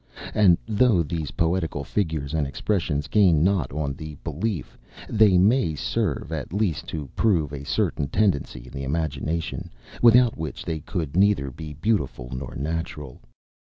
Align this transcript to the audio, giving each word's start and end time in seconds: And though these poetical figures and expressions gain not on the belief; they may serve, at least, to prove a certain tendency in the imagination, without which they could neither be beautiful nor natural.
And 0.33 0.57
though 0.67 1.03
these 1.03 1.29
poetical 1.29 1.83
figures 1.83 2.33
and 2.33 2.47
expressions 2.47 3.05
gain 3.07 3.43
not 3.43 3.71
on 3.71 3.93
the 3.93 4.15
belief; 4.23 4.75
they 5.07 5.37
may 5.37 5.75
serve, 5.75 6.31
at 6.31 6.51
least, 6.51 6.87
to 6.87 7.07
prove 7.15 7.53
a 7.53 7.63
certain 7.63 8.07
tendency 8.07 8.61
in 8.65 8.73
the 8.73 8.83
imagination, 8.83 9.69
without 10.01 10.35
which 10.39 10.65
they 10.65 10.79
could 10.79 11.15
neither 11.15 11.51
be 11.51 11.73
beautiful 11.73 12.31
nor 12.33 12.55
natural. 12.55 13.21